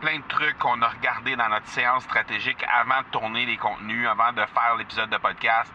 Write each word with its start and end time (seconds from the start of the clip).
plein 0.00 0.18
de 0.18 0.28
trucs 0.28 0.58
qu'on 0.58 0.80
a 0.80 0.88
regardés 0.88 1.36
dans 1.36 1.48
notre 1.48 1.68
séance 1.68 2.04
stratégique 2.04 2.62
avant 2.72 3.02
de 3.02 3.08
tourner 3.08 3.44
les 3.44 3.58
contenus, 3.58 4.08
avant 4.08 4.32
de 4.32 4.44
faire 4.46 4.76
l'épisode 4.76 5.10
de 5.10 5.18
podcast. 5.18 5.70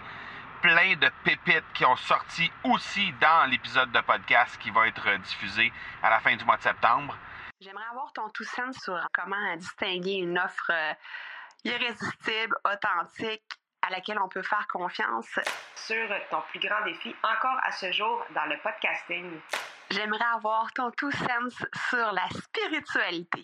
Plein 0.61 0.95
de 0.95 1.09
pépites 1.23 1.71
qui 1.75 1.85
ont 1.85 1.95
sorti 1.95 2.51
aussi 2.63 3.13
dans 3.21 3.49
l'épisode 3.49 3.91
de 3.91 4.01
podcast 4.01 4.57
qui 4.57 4.71
va 4.71 4.87
être 4.87 5.15
diffusé 5.17 5.71
à 6.01 6.09
la 6.09 6.19
fin 6.19 6.35
du 6.35 6.43
mois 6.43 6.57
de 6.57 6.63
septembre. 6.63 7.15
J'aimerais 7.61 7.85
avoir 7.91 8.11
ton 8.13 8.27
tout 8.29 8.43
sens 8.43 8.75
sur 8.83 8.99
comment 9.13 9.55
distinguer 9.57 10.15
une 10.15 10.39
offre 10.39 10.71
euh, 10.71 10.93
irrésistible, 11.63 12.55
authentique, 12.65 13.43
à 13.83 13.91
laquelle 13.91 14.17
on 14.19 14.27
peut 14.27 14.41
faire 14.41 14.65
confiance. 14.67 15.39
Sur 15.75 16.07
ton 16.31 16.41
plus 16.49 16.59
grand 16.59 16.83
défi 16.83 17.15
encore 17.23 17.59
à 17.63 17.71
ce 17.71 17.91
jour 17.91 18.25
dans 18.33 18.45
le 18.45 18.57
podcasting. 18.63 19.39
J'aimerais 19.91 20.25
avoir 20.33 20.73
ton 20.73 20.89
tout 20.91 21.11
sens 21.11 21.63
sur 21.89 22.11
la 22.11 22.27
spiritualité. 22.29 23.43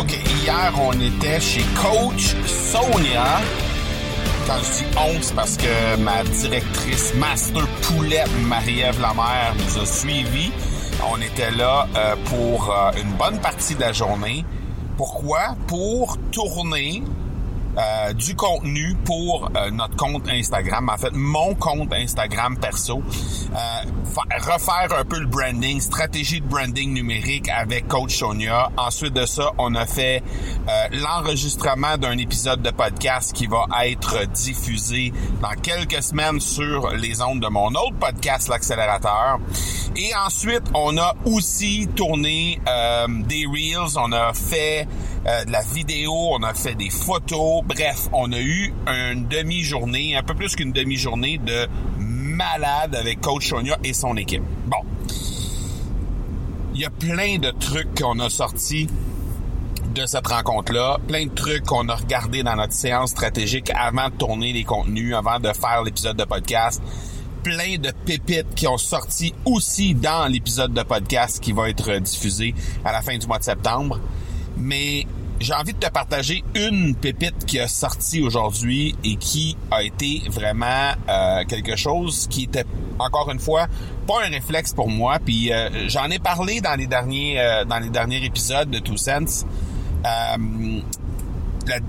OK, 0.00 0.10
hier, 0.42 0.72
on 0.82 0.92
était 0.92 1.38
chez 1.38 1.64
Coach 1.76 2.34
Sonia. 2.46 3.40
Quand 4.44 4.58
je 4.58 4.78
dis 4.78 4.84
on, 4.96 5.22
c'est 5.22 5.34
parce 5.36 5.56
que 5.56 5.96
ma 5.98 6.24
directrice 6.24 7.14
Master 7.14 7.64
Poulette, 7.82 8.28
Marie-Ève 8.48 9.00
Lamère, 9.00 9.54
nous 9.54 9.82
a 9.82 9.86
suivis. 9.86 10.50
On 11.08 11.20
était 11.20 11.52
là 11.52 11.86
euh, 11.96 12.16
pour 12.24 12.70
euh, 12.70 12.90
une 13.00 13.12
bonne 13.12 13.38
partie 13.38 13.76
de 13.76 13.82
la 13.82 13.92
journée. 13.92 14.44
Pourquoi? 14.96 15.54
Pour 15.68 16.18
tourner 16.32 17.04
euh, 17.76 18.12
du 18.12 18.36
contenu 18.36 18.94
pour 19.04 19.50
euh, 19.56 19.70
notre 19.72 19.96
compte 19.96 20.28
Instagram, 20.28 20.88
en 20.88 20.96
fait 20.96 21.12
mon 21.12 21.56
compte 21.56 21.92
Instagram 21.92 22.56
perso, 22.56 23.02
euh, 23.02 23.58
refaire 24.38 24.96
un 24.96 25.04
peu 25.04 25.18
le 25.18 25.26
branding, 25.26 25.80
stratégie 25.80 26.40
de 26.40 26.46
branding 26.46 26.92
numérique 26.92 27.48
avec 27.48 27.88
Coach 27.88 28.16
Sonia. 28.16 28.70
Ensuite 28.76 29.12
de 29.12 29.26
ça, 29.26 29.50
on 29.58 29.74
a 29.74 29.86
fait 29.86 30.22
l'enregistrement 30.92 31.96
d'un 31.98 32.16
épisode 32.18 32.62
de 32.62 32.70
podcast 32.70 33.32
qui 33.32 33.46
va 33.46 33.66
être 33.84 34.26
diffusé 34.28 35.12
dans 35.42 35.60
quelques 35.60 36.02
semaines 36.02 36.40
sur 36.40 36.90
les 36.92 37.20
ondes 37.22 37.40
de 37.40 37.48
mon 37.48 37.68
autre 37.68 37.96
podcast, 37.98 38.48
l'accélérateur. 38.48 39.40
Et 39.96 40.10
ensuite, 40.14 40.62
on 40.74 40.96
a 40.96 41.14
aussi 41.24 41.88
tourné 41.94 42.60
des 43.26 43.46
reels, 43.46 43.98
on 43.98 44.12
a 44.12 44.32
fait 44.32 44.86
de 45.24 45.50
la 45.50 45.62
vidéo, 45.62 46.12
on 46.32 46.42
a 46.42 46.54
fait 46.54 46.74
des 46.74 46.90
photos, 46.90 47.63
Bref, 47.66 48.08
on 48.12 48.30
a 48.32 48.40
eu 48.40 48.74
une 48.86 49.26
demi-journée, 49.26 50.16
un 50.16 50.22
peu 50.22 50.34
plus 50.34 50.54
qu'une 50.54 50.72
demi-journée 50.72 51.38
de 51.38 51.66
malade 51.98 52.94
avec 52.94 53.20
Coach 53.20 53.48
Sonia 53.48 53.78
et 53.82 53.94
son 53.94 54.16
équipe. 54.16 54.42
Bon. 54.66 54.78
Il 56.74 56.80
y 56.80 56.84
a 56.84 56.90
plein 56.90 57.38
de 57.38 57.50
trucs 57.50 57.94
qu'on 57.94 58.18
a 58.18 58.28
sortis 58.28 58.88
de 59.94 60.06
cette 60.06 60.26
rencontre-là, 60.26 60.98
plein 61.06 61.26
de 61.26 61.30
trucs 61.32 61.64
qu'on 61.64 61.88
a 61.88 61.94
regardés 61.94 62.42
dans 62.42 62.56
notre 62.56 62.72
séance 62.72 63.10
stratégique 63.10 63.70
avant 63.74 64.08
de 64.08 64.14
tourner 64.14 64.52
les 64.52 64.64
contenus, 64.64 65.14
avant 65.14 65.38
de 65.38 65.52
faire 65.52 65.82
l'épisode 65.84 66.16
de 66.16 66.24
podcast 66.24 66.82
plein 67.44 67.76
de 67.76 67.92
pépites 68.06 68.54
qui 68.56 68.66
ont 68.66 68.78
sorti 68.78 69.34
aussi 69.44 69.94
dans 69.94 70.26
l'épisode 70.32 70.72
de 70.72 70.82
podcast 70.82 71.40
qui 71.40 71.52
va 71.52 71.68
être 71.68 71.98
diffusé 71.98 72.54
à 72.86 72.90
la 72.90 73.02
fin 73.02 73.18
du 73.18 73.26
mois 73.26 73.38
de 73.38 73.44
septembre. 73.44 74.00
Mais 74.56 75.06
j'ai 75.40 75.54
envie 75.54 75.72
de 75.72 75.78
te 75.78 75.90
partager 75.90 76.44
une 76.54 76.94
pépite 76.94 77.44
qui 77.46 77.58
a 77.58 77.68
sorti 77.68 78.22
aujourd'hui 78.22 78.94
et 79.04 79.16
qui 79.16 79.56
a 79.70 79.82
été 79.82 80.22
vraiment 80.28 80.92
euh, 81.08 81.44
quelque 81.44 81.76
chose 81.76 82.26
qui 82.28 82.44
était 82.44 82.64
encore 82.98 83.30
une 83.30 83.40
fois 83.40 83.66
pas 84.06 84.24
un 84.24 84.30
réflexe 84.30 84.72
pour 84.72 84.88
moi. 84.88 85.18
Puis 85.24 85.52
euh, 85.52 85.88
j'en 85.88 86.10
ai 86.10 86.18
parlé 86.18 86.60
dans 86.60 86.74
les 86.74 86.86
derniers 86.86 87.40
euh, 87.40 87.64
dans 87.64 87.78
les 87.78 87.90
derniers 87.90 88.24
épisodes 88.24 88.70
de 88.70 88.78
Two 88.78 88.96
Sense 88.96 89.44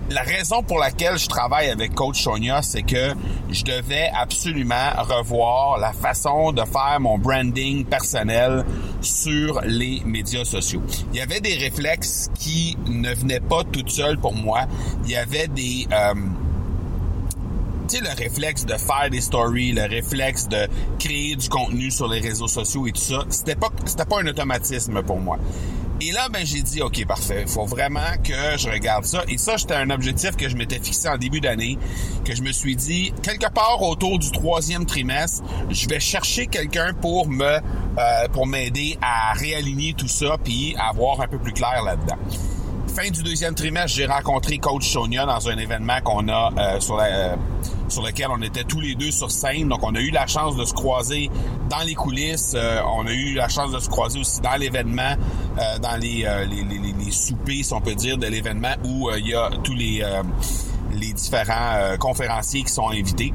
la, 0.09 0.21
raison 0.21 0.63
pour 0.63 0.79
laquelle 0.79 1.17
je 1.17 1.27
travaille 1.27 1.69
avec 1.69 1.93
Coach 1.93 2.21
Sonia, 2.21 2.61
c'est 2.61 2.83
que 2.83 3.13
je 3.49 3.63
devais 3.63 4.09
absolument 4.13 4.91
revoir 4.97 5.77
la 5.77 5.93
façon 5.93 6.51
de 6.51 6.61
faire 6.61 6.97
mon 6.99 7.17
branding 7.17 7.85
personnel 7.85 8.65
sur 9.01 9.61
les 9.61 10.01
médias 10.05 10.45
sociaux. 10.45 10.81
Il 11.13 11.19
y 11.19 11.21
avait 11.21 11.41
des 11.41 11.55
réflexes 11.55 12.29
qui 12.35 12.77
ne 12.87 13.13
venaient 13.13 13.39
pas 13.39 13.63
toutes 13.63 13.89
seules 13.89 14.17
pour 14.17 14.33
moi. 14.33 14.61
Il 15.05 15.11
y 15.11 15.15
avait 15.15 15.47
des... 15.47 15.87
Euh, 15.91 16.13
tu 17.87 17.97
sais, 17.97 18.03
le 18.03 18.17
réflexe 18.17 18.65
de 18.65 18.73
faire 18.73 19.09
des 19.11 19.21
stories, 19.21 19.71
le 19.71 19.83
réflexe 19.83 20.47
de 20.47 20.67
créer 20.97 21.35
du 21.35 21.49
contenu 21.49 21.91
sur 21.91 22.07
les 22.07 22.19
réseaux 22.19 22.47
sociaux 22.47 22.87
et 22.87 22.91
tout 22.91 23.01
ça, 23.01 23.25
c'était 23.29 23.55
pas, 23.55 23.69
c'était 23.85 24.05
pas 24.05 24.21
un 24.21 24.27
automatisme 24.27 25.03
pour 25.03 25.19
moi. 25.19 25.37
Et 26.01 26.11
là, 26.11 26.27
ben, 26.29 26.45
j'ai 26.45 26.61
dit, 26.61 26.81
OK, 26.81 27.05
parfait. 27.05 27.43
Il 27.43 27.47
faut 27.47 27.65
vraiment 27.65 27.99
que 28.23 28.57
je 28.57 28.69
regarde 28.69 29.05
ça. 29.05 29.23
Et 29.27 29.37
ça, 29.37 29.57
c'était 29.57 29.75
un 29.75 29.89
objectif 29.89 30.35
que 30.35 30.49
je 30.49 30.57
m'étais 30.57 30.79
fixé 30.79 31.07
en 31.07 31.17
début 31.17 31.39
d'année, 31.39 31.77
que 32.25 32.35
je 32.35 32.41
me 32.41 32.51
suis 32.51 32.75
dit, 32.75 33.13
quelque 33.23 33.49
part 33.49 33.81
autour 33.81 34.19
du 34.19 34.29
troisième 34.31 34.85
trimestre, 34.85 35.43
je 35.69 35.87
vais 35.87 35.99
chercher 35.99 36.47
quelqu'un 36.47 36.93
pour 36.93 37.29
me, 37.29 37.45
euh, 37.45 38.27
pour 38.33 38.45
m'aider 38.45 38.97
à 39.01 39.33
réaligner 39.33 39.93
tout 39.93 40.07
ça 40.07 40.37
puis 40.43 40.75
à 40.77 40.91
voir 40.91 41.21
un 41.21 41.27
peu 41.27 41.37
plus 41.37 41.53
clair 41.53 41.81
là-dedans 41.83 42.17
fin 42.95 43.09
du 43.09 43.23
deuxième 43.23 43.55
trimestre, 43.55 43.97
j'ai 43.97 44.05
rencontré 44.05 44.57
Coach 44.57 44.87
Sonia 44.87 45.25
dans 45.25 45.49
un 45.49 45.57
événement 45.57 45.99
qu'on 46.01 46.29
a 46.29 46.49
euh, 46.57 46.79
sur, 46.79 46.97
euh, 46.97 47.35
sur 47.87 48.03
lequel 48.03 48.27
on 48.31 48.41
était 48.41 48.63
tous 48.63 48.79
les 48.79 48.95
deux 48.95 49.11
sur 49.11 49.31
scène. 49.31 49.69
Donc, 49.69 49.83
on 49.83 49.95
a 49.95 49.99
eu 49.99 50.11
la 50.11 50.27
chance 50.27 50.55
de 50.55 50.65
se 50.65 50.73
croiser 50.73 51.29
dans 51.69 51.85
les 51.85 51.95
coulisses. 51.95 52.53
Euh, 52.55 52.81
on 52.97 53.05
a 53.07 53.13
eu 53.13 53.33
la 53.33 53.47
chance 53.47 53.71
de 53.71 53.79
se 53.79 53.89
croiser 53.89 54.19
aussi 54.19 54.41
dans 54.41 54.55
l'événement, 54.55 55.15
dans 55.81 55.99
les, 55.99 56.27
les, 56.49 56.63
les, 56.63 56.93
les, 56.93 57.11
soupers, 57.11 57.63
si 57.63 57.73
on 57.73 57.81
peut 57.81 57.95
dire, 57.95 58.17
de 58.17 58.27
l'événement 58.27 58.73
où 58.83 59.09
il 59.17 59.27
y 59.27 59.33
a 59.33 59.49
tous 59.63 59.73
les, 59.73 60.03
les 60.93 61.13
différents 61.13 61.95
conférenciers 61.97 62.63
qui 62.63 62.73
sont 62.73 62.89
invités. 62.89 63.33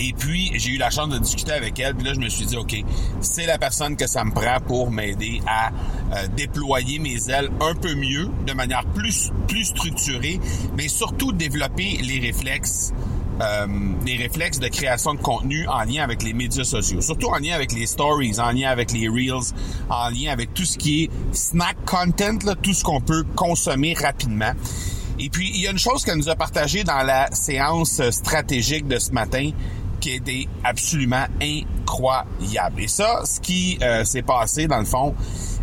Et 0.00 0.12
puis, 0.12 0.52
j'ai 0.54 0.70
eu 0.70 0.78
la 0.78 0.90
chance 0.90 1.08
de 1.08 1.18
discuter 1.18 1.52
avec 1.52 1.78
elle. 1.80 1.94
Puis 1.94 2.06
là, 2.06 2.14
je 2.14 2.20
me 2.20 2.28
suis 2.28 2.46
dit, 2.46 2.56
OK, 2.56 2.76
c'est 3.20 3.46
la 3.46 3.58
personne 3.58 3.96
que 3.96 4.06
ça 4.06 4.24
me 4.24 4.30
prend 4.30 4.60
pour 4.64 4.90
m'aider 4.90 5.40
à 5.46 5.70
euh, 5.70 6.28
déployer 6.36 6.98
mes 7.00 7.30
ailes 7.30 7.50
un 7.60 7.74
peu 7.74 7.94
mieux, 7.94 8.30
de 8.46 8.52
manière 8.52 8.84
plus, 8.86 9.32
plus 9.48 9.64
structurée, 9.64 10.40
mais 10.76 10.88
surtout 10.88 11.32
développer 11.32 11.98
les 12.02 12.20
réflexes 12.20 12.92
euh, 13.40 13.66
les 14.04 14.16
réflexes 14.16 14.58
de 14.58 14.68
création 14.68 15.14
de 15.14 15.20
contenu 15.20 15.66
en 15.68 15.84
lien 15.84 16.02
avec 16.02 16.22
les 16.22 16.32
médias 16.32 16.64
sociaux, 16.64 17.00
surtout 17.00 17.28
en 17.28 17.38
lien 17.38 17.54
avec 17.54 17.72
les 17.72 17.86
stories, 17.86 18.40
en 18.40 18.50
lien 18.50 18.70
avec 18.70 18.92
les 18.92 19.08
reels, 19.08 19.52
en 19.88 20.08
lien 20.10 20.32
avec 20.32 20.54
tout 20.54 20.64
ce 20.64 20.76
qui 20.76 21.04
est 21.04 21.10
snack 21.32 21.76
content, 21.84 22.38
tout 22.62 22.74
ce 22.74 22.82
qu'on 22.84 23.00
peut 23.00 23.24
consommer 23.36 23.94
rapidement. 23.94 24.52
Et 25.20 25.30
puis, 25.30 25.50
il 25.52 25.60
y 25.60 25.66
a 25.66 25.70
une 25.72 25.78
chose 25.78 26.04
qu'elle 26.04 26.18
nous 26.18 26.28
a 26.28 26.36
partagée 26.36 26.84
dans 26.84 27.02
la 27.02 27.28
séance 27.32 28.00
stratégique 28.10 28.86
de 28.86 28.98
ce 28.98 29.10
matin, 29.10 29.50
qui 30.00 30.12
était 30.12 30.46
absolument 30.62 31.26
incroyable. 31.42 32.82
Et 32.82 32.88
ça, 32.88 33.22
ce 33.24 33.40
qui 33.40 33.78
euh, 33.82 34.04
s'est 34.04 34.22
passé 34.22 34.68
dans 34.68 34.78
le 34.78 34.84
fond, 34.84 35.14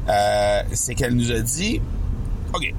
euh, 0.10 0.62
c'est 0.74 0.94
qu'elle 0.95 1.13
nous 1.13 1.31
a 1.31 1.39
dit, 1.39 1.81
OK, 2.54 2.74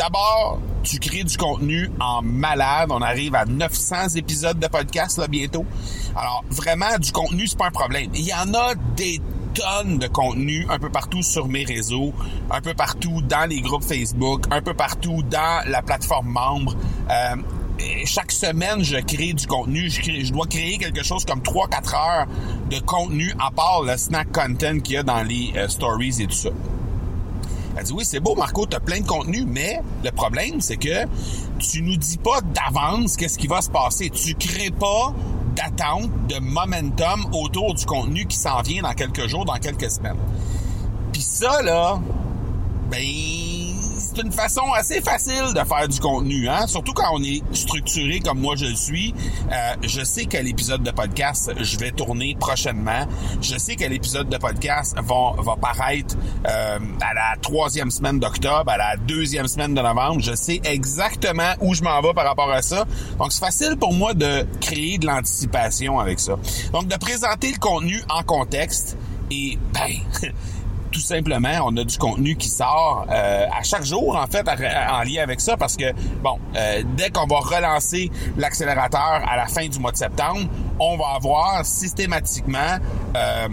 d'abord, 0.00 0.58
tu 0.82 0.98
crées 0.98 1.24
du 1.24 1.36
contenu 1.36 1.90
en 2.00 2.22
malade. 2.22 2.88
On 2.90 3.02
arrive 3.02 3.34
à 3.34 3.44
900 3.44 4.16
épisodes 4.16 4.58
de 4.58 4.66
podcast 4.66 5.18
là 5.18 5.28
bientôt. 5.28 5.66
Alors, 6.16 6.42
vraiment, 6.48 6.96
du 6.98 7.12
contenu, 7.12 7.46
c'est 7.46 7.58
pas 7.58 7.66
un 7.66 7.70
problème. 7.70 8.10
Il 8.14 8.24
y 8.24 8.32
en 8.32 8.54
a 8.54 8.74
des 8.96 9.20
tonnes 9.52 9.98
de 9.98 10.06
contenu 10.06 10.66
un 10.70 10.78
peu 10.78 10.88
partout 10.88 11.22
sur 11.22 11.48
mes 11.48 11.64
réseaux, 11.64 12.14
un 12.50 12.62
peu 12.62 12.72
partout 12.72 13.20
dans 13.20 13.46
les 13.46 13.60
groupes 13.60 13.84
Facebook, 13.84 14.44
un 14.50 14.62
peu 14.62 14.72
partout 14.72 15.22
dans 15.22 15.68
la 15.68 15.82
plateforme 15.82 16.28
membre. 16.28 16.76
Euh, 17.10 17.36
chaque 18.06 18.32
semaine, 18.32 18.82
je 18.82 18.96
crée 19.00 19.34
du 19.34 19.46
contenu. 19.46 19.90
Je, 19.90 20.32
dois 20.32 20.46
créer 20.46 20.78
quelque 20.78 21.02
chose 21.02 21.26
comme 21.26 21.40
3-4 21.40 21.94
heures 21.94 22.26
de 22.70 22.78
contenu 22.78 23.34
à 23.38 23.50
part 23.50 23.82
le 23.82 23.98
snack 23.98 24.32
content 24.32 24.80
qu'il 24.80 24.94
y 24.94 24.96
a 24.96 25.02
dans 25.02 25.22
les 25.22 25.52
euh, 25.56 25.68
stories 25.68 26.22
et 26.22 26.26
tout 26.26 26.32
ça. 26.32 26.50
Elle 27.76 27.84
dit 27.84 27.92
oui, 27.92 28.04
c'est 28.04 28.20
beau, 28.20 28.34
Marco, 28.34 28.66
tu 28.66 28.76
as 28.76 28.80
plein 28.80 29.00
de 29.00 29.06
contenu, 29.06 29.44
mais 29.46 29.80
le 30.04 30.10
problème, 30.10 30.60
c'est 30.60 30.76
que 30.76 31.06
tu 31.58 31.82
nous 31.82 31.96
dis 31.96 32.18
pas 32.18 32.40
d'avance 32.40 33.16
qu'est-ce 33.16 33.38
qui 33.38 33.46
va 33.46 33.60
se 33.60 33.70
passer. 33.70 34.10
Tu 34.10 34.34
crées 34.34 34.70
pas 34.70 35.14
d'attente, 35.54 36.10
de 36.28 36.38
momentum 36.38 37.26
autour 37.32 37.74
du 37.74 37.84
contenu 37.86 38.26
qui 38.26 38.36
s'en 38.36 38.62
vient 38.62 38.82
dans 38.82 38.94
quelques 38.94 39.26
jours, 39.26 39.44
dans 39.44 39.58
quelques 39.58 39.90
semaines. 39.90 40.18
Puis 41.12 41.22
ça, 41.22 41.62
là, 41.62 42.00
ben, 42.90 42.98
c'est 44.20 44.26
une 44.26 44.32
façon 44.32 44.72
assez 44.74 45.00
facile 45.00 45.54
de 45.54 45.60
faire 45.60 45.88
du 45.88 45.98
contenu, 45.98 46.48
hein? 46.48 46.66
Surtout 46.66 46.92
quand 46.92 47.10
on 47.14 47.22
est 47.22 47.42
structuré 47.52 48.20
comme 48.20 48.38
moi 48.40 48.54
je 48.54 48.66
le 48.66 48.74
suis. 48.74 49.14
Euh, 49.50 49.74
je 49.82 50.04
sais 50.04 50.26
quel 50.26 50.46
épisode 50.46 50.82
de 50.82 50.90
podcast 50.90 51.52
je 51.58 51.78
vais 51.78 51.90
tourner 51.90 52.36
prochainement. 52.38 53.06
Je 53.40 53.56
sais 53.56 53.76
quel 53.76 53.92
épisode 53.92 54.28
de 54.28 54.36
podcast 54.36 54.94
va, 54.96 55.32
va 55.42 55.56
paraître 55.56 56.16
euh, 56.46 56.78
à 57.00 57.14
la 57.14 57.36
troisième 57.40 57.90
semaine 57.90 58.18
d'octobre, 58.18 58.70
à 58.70 58.76
la 58.76 58.96
deuxième 58.96 59.48
semaine 59.48 59.74
de 59.74 59.80
novembre. 59.80 60.20
Je 60.20 60.34
sais 60.34 60.60
exactement 60.64 61.54
où 61.60 61.72
je 61.74 61.82
m'en 61.82 62.00
vais 62.02 62.12
par 62.12 62.26
rapport 62.26 62.50
à 62.50 62.60
ça. 62.60 62.84
Donc, 63.18 63.32
c'est 63.32 63.40
facile 63.40 63.76
pour 63.78 63.94
moi 63.94 64.12
de 64.12 64.46
créer 64.60 64.98
de 64.98 65.06
l'anticipation 65.06 65.98
avec 65.98 66.20
ça. 66.20 66.36
Donc, 66.72 66.88
de 66.88 66.96
présenter 66.96 67.52
le 67.52 67.58
contenu 67.58 68.02
en 68.10 68.22
contexte 68.22 68.98
et, 69.30 69.58
ben, 69.72 70.28
tout 70.90 71.00
simplement, 71.00 71.60
on 71.64 71.76
a 71.76 71.84
du 71.84 71.96
contenu 71.98 72.36
qui 72.36 72.48
sort 72.48 73.06
euh, 73.10 73.46
à 73.50 73.62
chaque 73.62 73.84
jour, 73.84 74.16
en 74.16 74.26
fait, 74.26 74.46
en 74.48 75.02
lien 75.02 75.22
avec 75.22 75.40
ça, 75.40 75.56
parce 75.56 75.76
que, 75.76 75.92
bon, 76.22 76.38
euh, 76.56 76.82
dès 76.96 77.10
qu'on 77.10 77.26
va 77.26 77.38
relancer 77.38 78.10
l'accélérateur 78.36 79.00
à 79.00 79.36
la 79.36 79.46
fin 79.46 79.66
du 79.68 79.78
mois 79.78 79.92
de 79.92 79.96
septembre, 79.96 80.48
on 80.78 80.96
va 80.96 81.14
avoir 81.16 81.64
systématiquement 81.64 82.78
euh, 83.16 83.48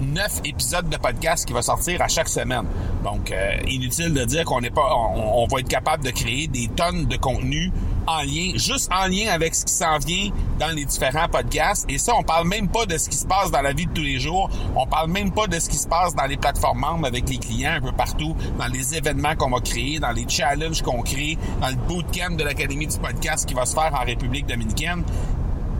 neuf 0.00 0.40
épisodes 0.44 0.88
de 0.88 0.96
podcast 0.96 1.46
qui 1.46 1.52
va 1.52 1.62
sortir 1.62 2.02
à 2.02 2.08
chaque 2.08 2.28
semaine. 2.28 2.64
Donc, 3.04 3.32
inutile 3.68 4.12
de 4.12 4.24
dire 4.24 4.44
qu'on 4.44 4.60
n'est 4.60 4.70
pas, 4.70 4.94
on, 4.94 5.42
on, 5.42 5.46
va 5.46 5.60
être 5.60 5.68
capable 5.68 6.04
de 6.04 6.10
créer 6.10 6.48
des 6.48 6.68
tonnes 6.68 7.06
de 7.06 7.16
contenu 7.16 7.72
en 8.06 8.22
lien, 8.22 8.52
juste 8.54 8.90
en 8.92 9.06
lien 9.06 9.30
avec 9.32 9.54
ce 9.54 9.64
qui 9.64 9.72
s'en 9.72 9.98
vient 9.98 10.30
dans 10.58 10.74
les 10.74 10.84
différents 10.84 11.28
podcasts. 11.28 11.84
Et 11.88 11.98
ça, 11.98 12.14
on 12.16 12.22
parle 12.22 12.48
même 12.48 12.68
pas 12.68 12.86
de 12.86 12.96
ce 12.98 13.08
qui 13.08 13.16
se 13.16 13.26
passe 13.26 13.50
dans 13.50 13.62
la 13.62 13.72
vie 13.72 13.86
de 13.86 13.92
tous 13.92 14.02
les 14.02 14.18
jours. 14.18 14.50
On 14.76 14.86
parle 14.86 15.10
même 15.10 15.32
pas 15.32 15.46
de 15.46 15.58
ce 15.58 15.68
qui 15.68 15.76
se 15.76 15.86
passe 15.86 16.14
dans 16.14 16.26
les 16.26 16.36
plateformes 16.36 16.80
membres 16.80 17.06
avec 17.06 17.28
les 17.28 17.38
clients 17.38 17.74
un 17.76 17.80
peu 17.80 17.92
partout, 17.92 18.36
dans 18.58 18.66
les 18.66 18.94
événements 18.94 19.34
qu'on 19.36 19.50
va 19.50 19.60
créer, 19.60 19.98
dans 19.98 20.12
les 20.12 20.28
challenges 20.28 20.82
qu'on 20.82 21.02
crée, 21.02 21.38
dans 21.60 21.68
le 21.68 21.76
bootcamp 21.76 22.36
de 22.36 22.44
l'Académie 22.44 22.86
du 22.86 22.98
podcast 22.98 23.46
qui 23.46 23.54
va 23.54 23.66
se 23.66 23.74
faire 23.74 23.92
en 23.94 24.04
République 24.04 24.46
dominicaine 24.46 25.04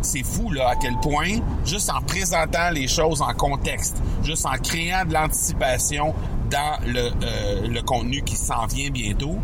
c'est 0.05 0.25
fou 0.25 0.51
là 0.51 0.71
à 0.71 0.77
quel 0.77 0.95
point 1.01 1.39
juste 1.65 1.89
en 1.91 2.01
présentant 2.01 2.71
les 2.71 2.89
choses 2.89 3.23
en 3.23 3.33
contexte, 3.35 3.97
juste 4.25 4.47
en 4.47 4.59
créant 4.59 5.05
de 5.05 5.13
l'anticipation 5.13 6.15
dans 6.51 6.79
le, 6.87 7.11
euh, 7.23 7.69
le 7.69 7.83
contenu 7.83 8.23
qui 8.23 8.37
s'en 8.37 8.67
vient 8.67 8.91
bientôt, 8.91 9.39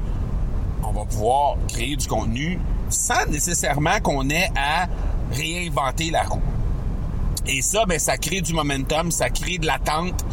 on 0.83 0.93
va 0.93 1.05
pouvoir 1.05 1.57
créer 1.69 1.97
du 1.97 2.07
contenu 2.07 2.59
sans 2.89 3.27
nécessairement 3.27 4.01
qu'on 4.01 4.29
ait 4.31 4.51
à 4.57 4.87
réinventer 5.33 6.11
la 6.11 6.23
roue. 6.23 6.43
Et 7.47 7.63
ça, 7.63 7.85
ben, 7.87 7.99
ça 7.99 8.17
crée 8.17 8.41
du 8.41 8.53
momentum, 8.53 9.11
ça 9.11 9.31
crée 9.31 9.59
de 9.59 9.67
l'attente 9.67 10.25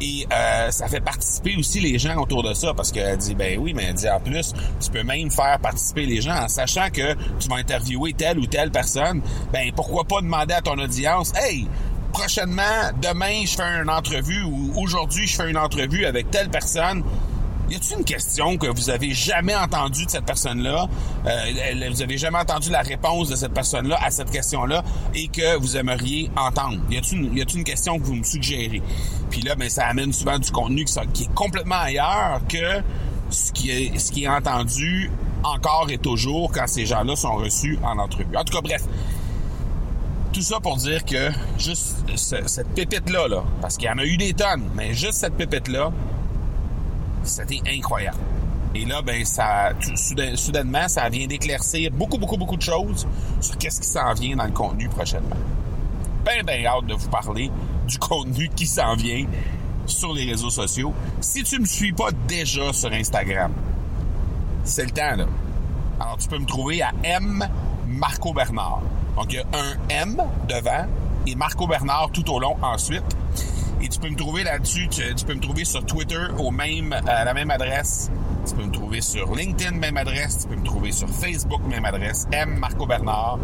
et 0.00 0.26
euh, 0.32 0.70
ça 0.70 0.86
fait 0.86 1.00
participer 1.00 1.56
aussi 1.56 1.80
les 1.80 1.98
gens 1.98 2.16
autour 2.20 2.42
de 2.42 2.54
ça 2.54 2.72
parce 2.74 2.92
qu'elle 2.92 3.16
dit 3.16 3.34
ben 3.34 3.58
oui 3.58 3.72
mais 3.74 3.84
elle 3.84 3.94
dit 3.94 4.08
en 4.08 4.20
plus 4.20 4.52
tu 4.80 4.90
peux 4.90 5.02
même 5.02 5.30
faire 5.30 5.58
participer 5.60 6.06
les 6.06 6.20
gens 6.20 6.36
en 6.36 6.48
sachant 6.48 6.88
que 6.90 7.14
tu 7.40 7.48
vas 7.48 7.56
interviewer 7.56 8.12
telle 8.12 8.38
ou 8.38 8.46
telle 8.46 8.70
personne 8.70 9.22
ben 9.52 9.72
pourquoi 9.74 10.04
pas 10.04 10.20
demander 10.20 10.54
à 10.54 10.60
ton 10.60 10.78
audience 10.78 11.32
hey 11.36 11.66
prochainement 12.12 12.92
demain 13.02 13.42
je 13.44 13.56
fais 13.56 13.62
une 13.62 13.90
entrevue 13.90 14.42
ou 14.44 14.72
aujourd'hui 14.76 15.26
je 15.26 15.34
fais 15.34 15.50
une 15.50 15.58
entrevue 15.58 16.04
avec 16.04 16.30
telle 16.30 16.48
personne 16.48 17.02
y 17.70 17.76
a-t-il 17.76 17.98
une 17.98 18.04
question 18.04 18.56
que 18.56 18.66
vous 18.66 18.90
avez 18.90 19.12
jamais 19.12 19.54
entendue 19.54 20.06
de 20.06 20.10
cette 20.10 20.24
personne-là, 20.24 20.88
euh, 21.26 21.90
vous 21.90 22.02
avez 22.02 22.16
jamais 22.16 22.38
entendu 22.38 22.70
la 22.70 22.80
réponse 22.80 23.28
de 23.28 23.36
cette 23.36 23.52
personne-là 23.52 23.98
à 24.02 24.10
cette 24.10 24.30
question-là 24.30 24.82
et 25.14 25.28
que 25.28 25.56
vous 25.58 25.76
aimeriez 25.76 26.30
entendre? 26.36 26.78
Y 26.90 26.98
a-t-il 26.98 27.18
une, 27.24 27.38
une, 27.38 27.64
question 27.64 27.98
que 27.98 28.04
vous 28.04 28.14
me 28.14 28.24
suggérez? 28.24 28.82
Puis 29.30 29.42
là, 29.42 29.54
ben, 29.54 29.68
ça 29.68 29.86
amène 29.86 30.12
souvent 30.12 30.38
du 30.38 30.50
contenu 30.50 30.84
qui, 30.84 31.24
est 31.24 31.34
complètement 31.34 31.80
ailleurs 31.80 32.40
que 32.48 32.82
ce 33.30 33.52
qui 33.52 33.70
est, 33.70 33.98
ce 33.98 34.10
qui 34.12 34.24
est 34.24 34.28
entendu 34.28 35.10
encore 35.44 35.88
et 35.90 35.98
toujours 35.98 36.50
quand 36.52 36.66
ces 36.66 36.86
gens-là 36.86 37.16
sont 37.16 37.34
reçus 37.34 37.78
en 37.82 37.98
entrevue. 37.98 38.36
En 38.36 38.44
tout 38.44 38.54
cas, 38.54 38.62
bref. 38.62 38.82
Tout 40.32 40.42
ça 40.42 40.60
pour 40.60 40.76
dire 40.76 41.04
que 41.04 41.30
juste 41.58 42.04
cette 42.16 42.68
pépite-là, 42.68 43.28
là, 43.28 43.44
parce 43.60 43.76
qu'il 43.76 43.88
y 43.88 43.90
en 43.90 43.98
a 43.98 44.04
eu 44.04 44.16
des 44.16 44.34
tonnes, 44.34 44.68
mais 44.74 44.92
juste 44.92 45.14
cette 45.14 45.34
pépite-là, 45.34 45.90
c'était 47.22 47.60
incroyable. 47.68 48.18
Et 48.74 48.84
là, 48.84 49.02
ben, 49.02 49.24
ça, 49.24 49.72
soudainement, 50.34 50.88
ça 50.88 51.08
vient 51.08 51.26
d'éclaircir 51.26 51.90
beaucoup, 51.90 52.18
beaucoup, 52.18 52.36
beaucoup 52.36 52.56
de 52.56 52.62
choses 52.62 53.06
sur 53.40 53.56
qu'est-ce 53.58 53.80
qui 53.80 53.88
s'en 53.88 54.12
vient 54.14 54.36
dans 54.36 54.44
le 54.44 54.52
contenu 54.52 54.88
prochainement. 54.88 55.36
Ben, 56.24 56.44
ben, 56.44 56.64
hâte 56.66 56.86
de 56.86 56.94
vous 56.94 57.08
parler 57.08 57.50
du 57.86 57.98
contenu 57.98 58.50
qui 58.54 58.66
s'en 58.66 58.94
vient 58.94 59.24
sur 59.86 60.12
les 60.12 60.30
réseaux 60.30 60.50
sociaux. 60.50 60.92
Si 61.20 61.42
tu 61.42 61.58
me 61.58 61.66
suis 61.66 61.92
pas 61.92 62.10
déjà 62.26 62.72
sur 62.72 62.92
Instagram, 62.92 63.52
c'est 64.64 64.84
le 64.84 64.90
temps, 64.90 65.16
là. 65.16 65.26
Alors, 65.98 66.18
tu 66.18 66.28
peux 66.28 66.38
me 66.38 66.46
trouver 66.46 66.82
à 66.82 66.92
M 67.02 67.48
Marco 67.86 68.32
Bernard. 68.32 68.82
Donc, 69.16 69.32
il 69.32 69.36
y 69.36 69.38
a 69.38 69.44
un 69.54 69.88
M 69.88 70.22
devant 70.48 70.86
et 71.26 71.34
Marco 71.34 71.66
Bernard 71.66 72.10
tout 72.12 72.30
au 72.30 72.38
long 72.38 72.56
ensuite. 72.62 73.16
Et 73.80 73.88
tu 73.88 74.00
peux 74.00 74.10
me 74.10 74.16
trouver 74.16 74.42
là-dessus, 74.42 74.88
tu, 74.88 75.24
peux 75.24 75.34
me 75.34 75.40
trouver 75.40 75.64
sur 75.64 75.84
Twitter 75.86 76.20
au 76.38 76.50
même, 76.50 76.92
à 77.06 77.24
la 77.24 77.32
même 77.32 77.50
adresse. 77.50 78.10
Tu 78.46 78.54
peux 78.54 78.64
me 78.64 78.72
trouver 78.72 79.00
sur 79.00 79.34
LinkedIn, 79.34 79.76
même 79.76 79.96
adresse. 79.96 80.38
Tu 80.42 80.48
peux 80.48 80.56
me 80.56 80.64
trouver 80.64 80.90
sur 80.90 81.08
Facebook, 81.08 81.60
même 81.68 81.84
adresse. 81.84 82.26
M. 82.32 82.58
Marco 82.58 82.86
Bernard. 82.86 83.38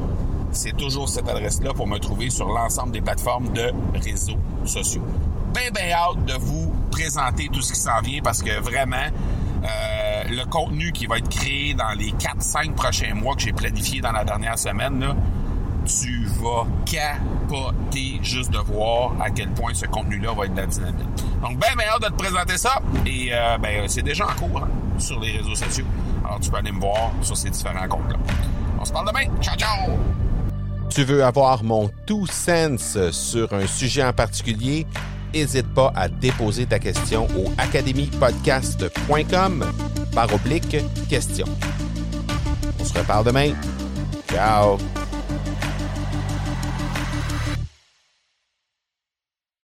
C'est 0.50 0.76
toujours 0.76 1.08
cette 1.08 1.28
adresse-là 1.28 1.72
pour 1.72 1.86
me 1.86 1.98
trouver 1.98 2.30
sur 2.30 2.48
l'ensemble 2.48 2.92
des 2.92 3.00
plateformes 3.00 3.52
de 3.52 3.72
réseaux 3.94 4.38
sociaux. 4.64 5.04
Ben, 5.52 5.70
ben 5.72 5.92
hâte 5.92 6.24
de 6.24 6.34
vous 6.34 6.72
présenter 6.90 7.48
tout 7.52 7.62
ce 7.62 7.72
qui 7.72 7.80
s'en 7.80 8.00
vient 8.00 8.20
parce 8.22 8.42
que 8.42 8.60
vraiment, 8.60 8.96
euh, 9.64 10.24
le 10.28 10.44
contenu 10.46 10.92
qui 10.92 11.06
va 11.06 11.18
être 11.18 11.28
créé 11.28 11.74
dans 11.74 11.92
les 11.96 12.12
4-5 12.12 12.72
prochains 12.74 13.14
mois 13.14 13.34
que 13.34 13.42
j'ai 13.42 13.52
planifié 13.52 14.00
dans 14.00 14.12
la 14.12 14.24
dernière 14.24 14.58
semaine, 14.58 15.00
là, 15.00 15.16
tu 15.84 16.26
vas 16.40 16.66
capoter 16.86 18.18
juste 18.22 18.50
de 18.50 18.58
voir 18.58 19.12
à 19.20 19.30
quel 19.30 19.50
point 19.50 19.74
ce 19.74 19.86
contenu-là 19.86 20.32
va 20.32 20.46
être 20.46 20.54
de 20.54 20.60
la 20.60 20.66
dynamite. 20.66 21.24
Donc, 21.42 21.58
ben 21.58 21.76
meilleur 21.76 22.00
de 22.00 22.06
te 22.06 22.14
présenter 22.14 22.56
ça. 22.56 22.80
Et 23.06 23.28
euh, 23.32 23.58
ben, 23.58 23.86
c'est 23.88 24.02
déjà 24.02 24.26
en 24.26 24.34
cours 24.34 24.62
hein, 24.62 24.68
sur 24.98 25.20
les 25.20 25.38
réseaux 25.38 25.54
sociaux. 25.54 25.86
Alors, 26.24 26.40
tu 26.40 26.50
peux 26.50 26.56
aller 26.56 26.72
me 26.72 26.80
voir 26.80 27.12
sur 27.20 27.36
ces 27.36 27.50
différents 27.50 27.86
comptes-là. 27.86 28.16
On 28.80 28.84
se 28.84 28.92
parle 28.92 29.06
demain. 29.08 29.26
Ciao, 29.40 29.56
ciao! 29.56 29.90
Tu 30.90 31.04
veux 31.04 31.24
avoir 31.24 31.64
mon 31.64 31.90
tout 32.06 32.26
sens 32.26 32.98
sur 33.10 33.52
un 33.52 33.66
sujet 33.66 34.04
en 34.04 34.12
particulier? 34.12 34.86
N'hésite 35.34 35.66
pas 35.74 35.92
à 35.96 36.08
déposer 36.08 36.66
ta 36.66 36.78
question 36.78 37.26
au 37.36 37.52
academypodcast.com 37.58 39.64
par 40.14 40.32
oblique 40.32 40.76
question. 41.08 41.46
On 42.78 42.84
se 42.84 42.96
reparle 42.96 43.26
demain. 43.26 43.50
Ciao! 44.30 44.78